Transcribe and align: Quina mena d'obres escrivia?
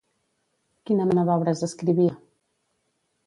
Quina 0.89 1.05
mena 1.09 1.25
d'obres 1.27 1.61
escrivia? 1.69 2.15